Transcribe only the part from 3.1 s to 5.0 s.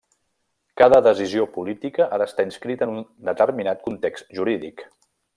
determinat context jurídic.